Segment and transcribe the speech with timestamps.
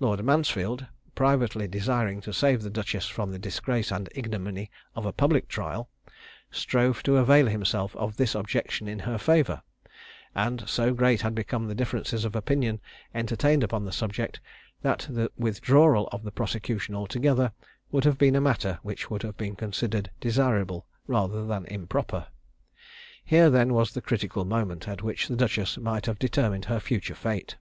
[0.00, 0.84] Lord Mansfield,
[1.14, 5.88] privately desiring to save the duchess from the disgrace and ignominy of a public trial,
[6.50, 9.62] strove to avail himself of this objection in her favour;
[10.34, 12.80] and so great had become the differences of opinion
[13.14, 14.40] entertained upon the subject,
[14.80, 17.52] that the withdrawal of the prosecution altogether
[17.92, 22.26] would have been a matter which would have been considered desirable rather than improper.
[23.24, 27.14] Here then was the critical moment at which the duchess might have determined her future
[27.14, 27.54] fate.